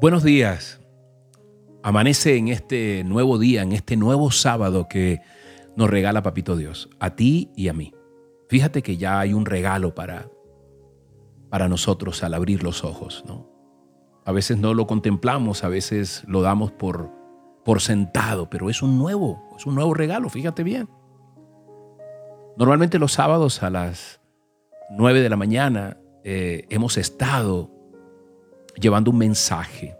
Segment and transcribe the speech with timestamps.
[0.00, 0.80] Buenos días.
[1.82, 5.20] Amanece en este nuevo día, en este nuevo sábado que
[5.74, 7.92] nos regala Papito Dios, a ti y a mí.
[8.48, 10.30] Fíjate que ya hay un regalo para,
[11.50, 13.50] para nosotros al abrir los ojos, ¿no?
[14.24, 17.10] A veces no lo contemplamos, a veces lo damos por,
[17.64, 20.88] por sentado, pero es un nuevo, es un nuevo regalo, fíjate bien.
[22.56, 24.20] Normalmente los sábados a las
[24.90, 27.72] 9 de la mañana eh, hemos estado
[28.80, 29.97] llevando un mensaje.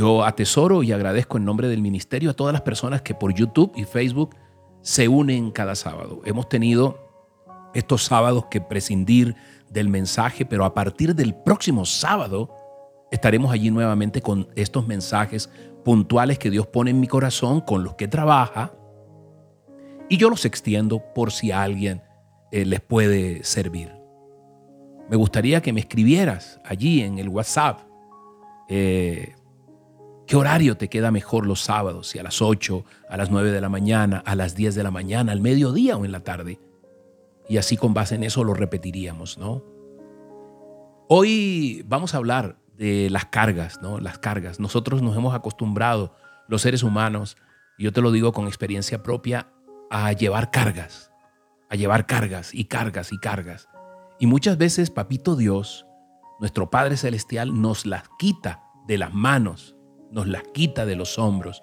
[0.00, 3.70] Yo atesoro y agradezco en nombre del ministerio a todas las personas que por YouTube
[3.76, 4.34] y Facebook
[4.80, 6.22] se unen cada sábado.
[6.24, 7.06] Hemos tenido
[7.74, 9.36] estos sábados que prescindir
[9.68, 12.48] del mensaje, pero a partir del próximo sábado
[13.10, 15.50] estaremos allí nuevamente con estos mensajes
[15.84, 18.72] puntuales que Dios pone en mi corazón, con los que trabaja,
[20.08, 22.00] y yo los extiendo por si a alguien
[22.52, 24.00] eh, les puede servir
[25.10, 27.80] me gustaría que me escribieras allí en el WhatsApp
[28.68, 29.34] eh,
[30.30, 33.60] qué horario te queda mejor los sábados, si a las 8, a las 9 de
[33.60, 36.60] la mañana, a las 10 de la mañana, al mediodía o en la tarde.
[37.48, 39.64] Y así con base en eso lo repetiríamos, ¿no?
[41.08, 43.98] Hoy vamos a hablar de las cargas, ¿no?
[43.98, 44.60] Las cargas.
[44.60, 46.14] Nosotros nos hemos acostumbrado,
[46.46, 47.36] los seres humanos,
[47.76, 49.48] y yo te lo digo con experiencia propia,
[49.90, 51.10] a llevar cargas,
[51.70, 53.68] a llevar cargas y cargas y cargas.
[54.20, 55.86] Y muchas veces, Papito Dios,
[56.38, 59.74] nuestro Padre Celestial, nos las quita de las manos,
[60.10, 61.62] nos las quita de los hombros,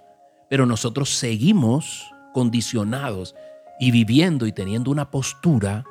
[0.50, 3.36] pero nosotros seguimos condicionados
[3.80, 5.86] y viviendo y teniendo una postura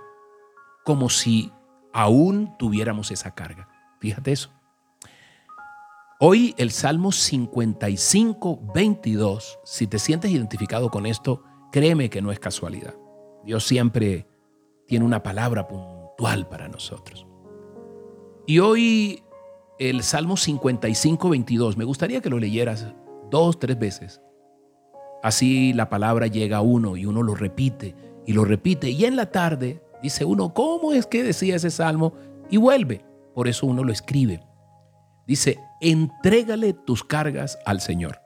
[0.84, 1.52] como si
[1.92, 3.68] aún tuviéramos esa carga.
[4.00, 4.50] Fíjate eso.
[6.18, 12.38] Hoy el Salmo 55, 22, si te sientes identificado con esto, créeme que no es
[12.38, 12.94] casualidad.
[13.44, 14.26] Dios siempre
[14.86, 17.26] tiene una palabra puntual para nosotros.
[18.46, 19.22] Y hoy
[19.78, 22.86] el Salmo 55, 22, me gustaría que lo leyeras
[23.30, 24.20] dos, tres veces.
[25.22, 27.94] Así la palabra llega a uno y uno lo repite
[28.26, 28.90] y lo repite.
[28.90, 32.14] Y en la tarde dice uno, ¿cómo es que decía ese salmo?
[32.50, 33.04] Y vuelve.
[33.34, 34.42] Por eso uno lo escribe.
[35.26, 38.20] Dice, entrégale tus cargas al Señor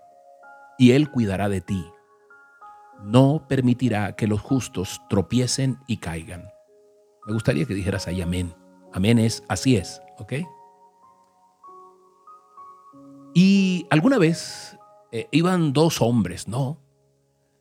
[0.78, 1.84] y Él cuidará de ti.
[3.02, 6.44] No permitirá que los justos tropiecen y caigan.
[7.26, 8.54] Me gustaría que dijeras ahí amén.
[8.92, 10.34] Amén es así es, ¿ok?
[13.34, 14.78] Y alguna vez
[15.12, 16.78] eh, iban dos hombres, ¿no?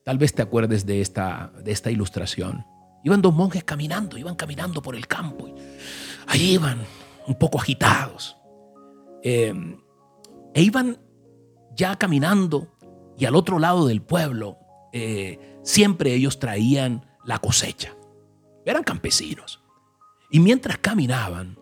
[0.03, 2.65] Tal vez te acuerdes de esta, de esta ilustración.
[3.03, 5.47] Iban dos monjes caminando, iban caminando por el campo.
[5.47, 5.53] Y
[6.27, 6.79] ahí iban
[7.27, 8.37] un poco agitados.
[9.23, 9.53] Eh,
[10.53, 10.97] e iban
[11.75, 12.67] ya caminando
[13.17, 14.57] y al otro lado del pueblo
[14.91, 17.95] eh, siempre ellos traían la cosecha.
[18.65, 19.61] Eran campesinos.
[20.31, 21.57] Y mientras caminaban,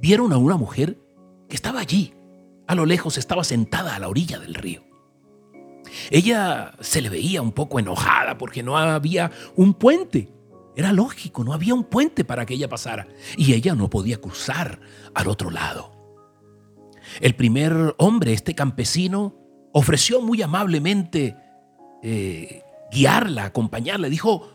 [0.00, 0.98] vieron a una mujer
[1.48, 2.14] que estaba allí.
[2.66, 4.84] A lo lejos estaba sentada a la orilla del río.
[6.10, 10.32] Ella se le veía un poco enojada porque no había un puente.
[10.74, 13.08] Era lógico, no había un puente para que ella pasara.
[13.36, 14.80] Y ella no podía cruzar
[15.14, 15.92] al otro lado.
[17.20, 19.36] El primer hombre, este campesino,
[19.72, 21.36] ofreció muy amablemente
[22.02, 24.08] eh, guiarla, acompañarla.
[24.08, 24.48] Dijo,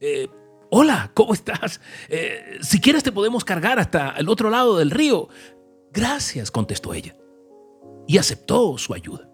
[0.00, 0.28] eh,
[0.70, 1.80] hola, ¿cómo estás?
[2.08, 5.28] Eh, si quieres te podemos cargar hasta el otro lado del río.
[5.92, 7.16] Gracias, contestó ella.
[8.10, 9.28] Y aceptó su ayuda.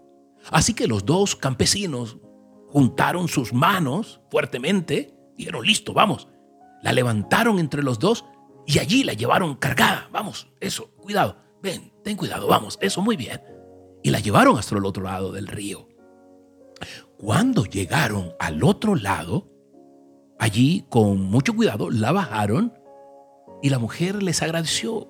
[0.51, 2.17] Así que los dos campesinos
[2.67, 6.27] juntaron sus manos fuertemente, dijeron, listo, vamos.
[6.83, 8.25] La levantaron entre los dos
[8.67, 10.09] y allí la llevaron cargada.
[10.11, 11.37] Vamos, eso, cuidado.
[11.61, 13.41] Ven, ten cuidado, vamos, eso muy bien.
[14.03, 15.89] Y la llevaron hasta el otro lado del río.
[17.17, 19.57] Cuando llegaron al otro lado,
[20.39, 22.73] Allí, con mucho cuidado, la bajaron
[23.63, 25.07] y la mujer les agradeció.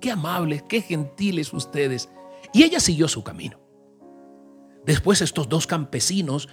[0.00, 2.10] Qué amables, qué gentiles ustedes.
[2.52, 3.58] Y ella siguió su camino.
[4.84, 6.48] Después estos dos campesinos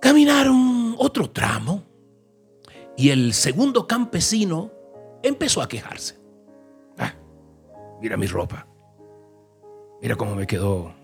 [0.00, 1.82] caminaron otro tramo
[2.96, 4.70] y el segundo campesino
[5.22, 6.18] empezó a quejarse.
[6.98, 7.14] Ah,
[8.00, 8.66] mira mi ropa.
[10.00, 10.94] Mira cómo me quedó,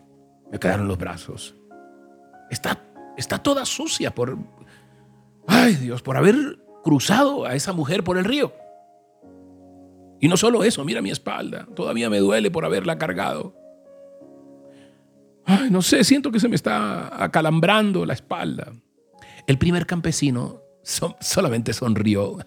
[0.51, 1.55] me quedaron los brazos.
[2.51, 2.85] Está,
[3.17, 4.37] está toda sucia por,
[5.47, 8.53] Ay Dios, por haber cruzado a esa mujer por el río.
[10.21, 13.60] Y no solo eso, mira mi espalda, todavía me duele por haberla cargado.
[15.71, 18.73] No sé, siento que se me está acalambrando la espalda.
[19.47, 22.39] El primer campesino solamente sonrió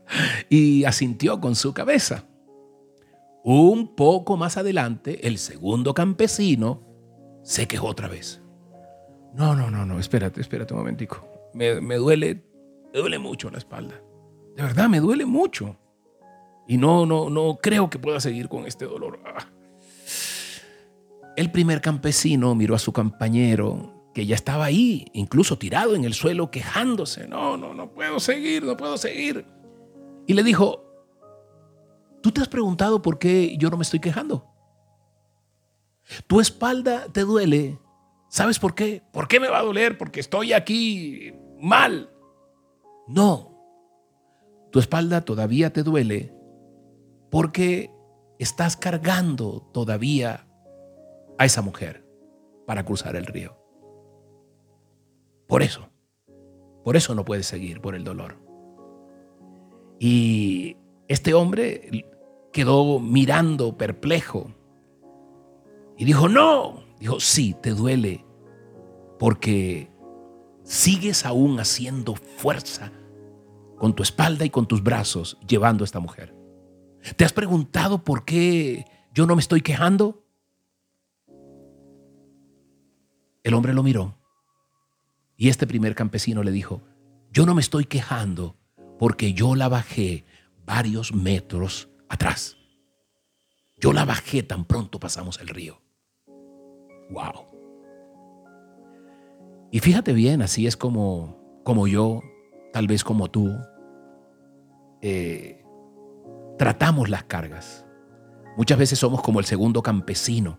[0.48, 2.24] y asintió con su cabeza.
[3.44, 6.82] Un poco más adelante, el segundo campesino
[7.42, 8.42] se quejó otra vez.
[9.34, 12.42] No, no, no, no, espérate, espérate un momentico me, duele,
[12.92, 14.00] me duele mucho la espalda.
[14.56, 15.76] De verdad, me duele mucho.
[16.66, 19.20] Y no, no, no creo que pueda seguir con este dolor.
[19.24, 19.46] Ah.
[21.38, 26.12] El primer campesino miró a su compañero que ya estaba ahí, incluso tirado en el
[26.12, 27.28] suelo, quejándose.
[27.28, 29.46] No, no, no puedo seguir, no puedo seguir.
[30.26, 30.82] Y le dijo,
[32.24, 34.50] ¿tú te has preguntado por qué yo no me estoy quejando?
[36.26, 37.78] Tu espalda te duele.
[38.28, 39.04] ¿Sabes por qué?
[39.12, 39.96] ¿Por qué me va a doler?
[39.96, 42.10] Porque estoy aquí mal.
[43.06, 43.54] No.
[44.72, 46.34] Tu espalda todavía te duele
[47.30, 47.92] porque
[48.40, 50.47] estás cargando todavía
[51.38, 52.04] a esa mujer
[52.66, 53.56] para cruzar el río.
[55.46, 55.88] Por eso,
[56.84, 58.36] por eso no puedes seguir por el dolor.
[59.98, 60.76] Y
[61.08, 62.06] este hombre
[62.52, 64.52] quedó mirando perplejo
[65.96, 68.24] y dijo, no, dijo, sí, te duele
[69.18, 69.90] porque
[70.62, 72.92] sigues aún haciendo fuerza
[73.78, 76.34] con tu espalda y con tus brazos llevando a esta mujer.
[77.16, 78.84] ¿Te has preguntado por qué
[79.14, 80.24] yo no me estoy quejando?
[83.42, 84.14] El hombre lo miró
[85.36, 86.82] y este primer campesino le dijo,
[87.30, 88.56] yo no me estoy quejando
[88.98, 90.24] porque yo la bajé
[90.66, 92.56] varios metros atrás.
[93.78, 95.80] Yo la bajé tan pronto pasamos el río.
[97.10, 97.46] Wow.
[99.70, 102.22] Y fíjate bien, así es como, como yo,
[102.72, 103.56] tal vez como tú,
[105.02, 105.64] eh,
[106.58, 107.86] tratamos las cargas.
[108.56, 110.58] Muchas veces somos como el segundo campesino,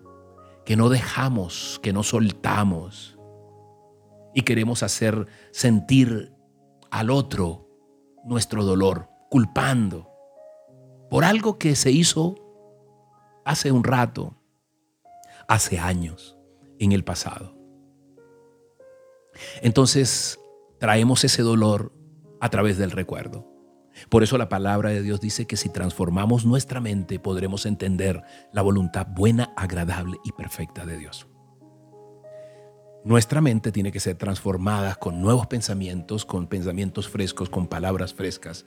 [0.66, 3.18] que no dejamos, que no soltamos
[4.34, 6.34] y queremos hacer sentir
[6.92, 7.68] al otro
[8.26, 10.10] nuestro dolor, culpando
[11.10, 12.36] por algo que se hizo
[13.46, 14.36] hace un rato,
[15.48, 16.38] hace años,
[16.78, 17.56] en el pasado.
[19.62, 20.40] Entonces
[20.80, 21.94] traemos ese dolor
[22.40, 23.48] a través del recuerdo.
[24.10, 28.62] Por eso la palabra de Dios dice que si transformamos nuestra mente podremos entender la
[28.62, 31.28] voluntad buena, agradable y perfecta de Dios.
[33.04, 38.66] Nuestra mente tiene que ser transformada con nuevos pensamientos, con pensamientos frescos, con palabras frescas,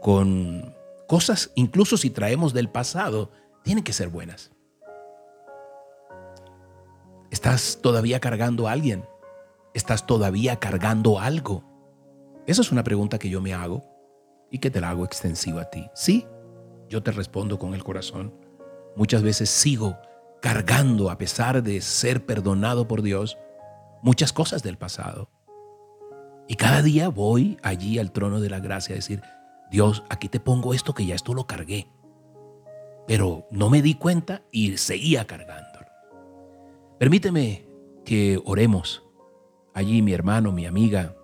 [0.00, 0.74] con
[1.08, 3.30] cosas, incluso si traemos del pasado,
[3.62, 4.52] tienen que ser buenas.
[7.30, 9.04] ¿Estás todavía cargando a alguien?
[9.74, 11.64] ¿Estás todavía cargando algo?
[12.46, 13.91] Esa es una pregunta que yo me hago
[14.52, 15.88] y que te la hago extensiva a ti.
[15.94, 16.26] Sí,
[16.88, 18.34] yo te respondo con el corazón.
[18.94, 19.96] Muchas veces sigo
[20.42, 23.38] cargando, a pesar de ser perdonado por Dios,
[24.02, 25.30] muchas cosas del pasado.
[26.46, 29.22] Y cada día voy allí al trono de la gracia a decir,
[29.70, 31.88] Dios, aquí te pongo esto que ya esto lo cargué.
[33.06, 35.86] Pero no me di cuenta y seguía cargándolo.
[36.98, 37.66] Permíteme
[38.04, 39.02] que oremos
[39.72, 41.16] allí, mi hermano, mi amiga,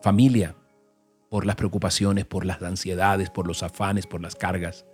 [0.00, 0.56] familia,
[1.32, 4.84] por las preocupaciones, por las ansiedades, por los afanes, por las cargas,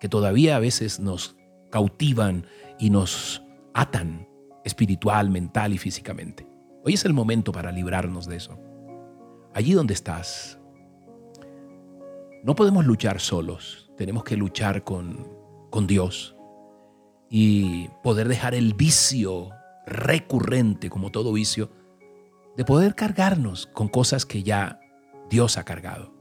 [0.00, 1.36] que todavía a veces nos
[1.70, 2.44] cautivan
[2.80, 4.26] y nos atan
[4.64, 6.44] espiritual, mental y físicamente.
[6.84, 8.58] Hoy es el momento para librarnos de eso.
[9.54, 10.58] Allí donde estás,
[12.42, 15.28] no podemos luchar solos, tenemos que luchar con,
[15.70, 16.36] con Dios
[17.30, 19.50] y poder dejar el vicio
[19.86, 21.70] recurrente, como todo vicio,
[22.56, 24.80] de poder cargarnos con cosas que ya
[25.30, 26.12] Dios ha cargado.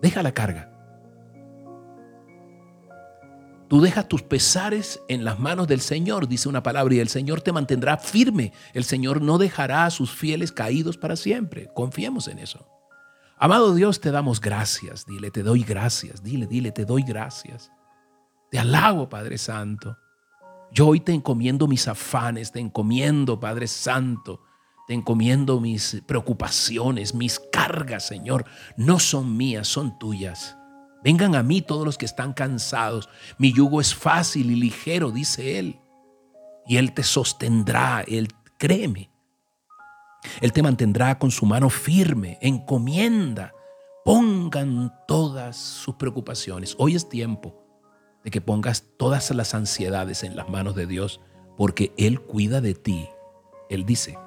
[0.00, 0.70] Deja la carga.
[3.68, 7.40] Tú dejas tus pesares en las manos del Señor, dice una palabra, y el Señor
[7.40, 8.52] te mantendrá firme.
[8.72, 11.70] El Señor no dejará a sus fieles caídos para siempre.
[11.74, 12.68] Confiemos en eso.
[13.38, 15.06] Amado Dios, te damos gracias.
[15.06, 16.22] Dile, te doy gracias.
[16.22, 17.72] Dile, dile, te doy gracias.
[18.50, 19.96] Te alabo, Padre Santo.
[20.70, 24.42] Yo hoy te encomiendo mis afanes, te encomiendo, Padre Santo,
[24.86, 28.44] te encomiendo mis preocupaciones, mis cargas, Señor.
[28.76, 30.56] No son mías, son tuyas.
[31.02, 33.08] Vengan a mí todos los que están cansados.
[33.38, 35.80] Mi yugo es fácil y ligero, dice Él.
[36.66, 39.10] Y Él te sostendrá, Él créeme.
[40.40, 43.52] Él te mantendrá con su mano firme, encomienda.
[44.04, 46.74] Pongan todas sus preocupaciones.
[46.78, 47.62] Hoy es tiempo
[48.22, 51.20] de que pongas todas las ansiedades en las manos de Dios,
[51.56, 53.08] porque Él cuida de ti.
[53.68, 54.18] Él dice,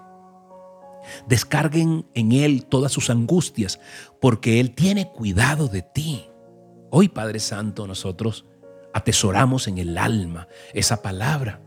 [1.27, 3.79] descarguen en Él todas sus angustias,
[4.19, 6.29] porque Él tiene cuidado de ti.
[6.89, 8.45] Hoy, Padre Santo, nosotros
[8.93, 11.61] atesoramos en el alma esa palabra,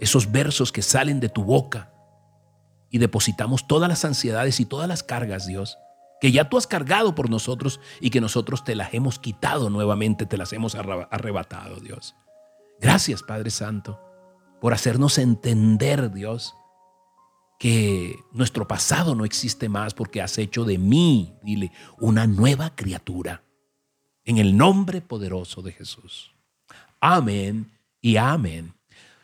[0.00, 1.92] esos versos que salen de tu boca
[2.90, 5.78] y depositamos todas las ansiedades y todas las cargas, Dios,
[6.20, 10.26] que ya tú has cargado por nosotros y que nosotros te las hemos quitado nuevamente,
[10.26, 12.16] te las hemos arrebatado, Dios.
[12.80, 14.00] Gracias, Padre Santo,
[14.60, 16.54] por hacernos entender, Dios,
[17.58, 23.42] que nuestro pasado no existe más porque has hecho de mí, dile, una nueva criatura
[24.24, 26.34] en el nombre poderoso de Jesús.
[27.00, 28.74] Amén y amén.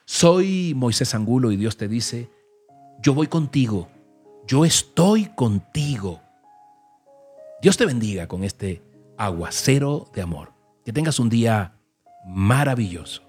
[0.04, 2.28] Soy Moisés Angulo y Dios te dice,
[3.00, 3.88] yo voy contigo,
[4.46, 6.20] yo estoy contigo.
[7.62, 8.82] Dios te bendiga con este
[9.16, 10.52] aguacero de amor.
[10.84, 11.74] Que tengas un día
[12.26, 13.22] maravilloso.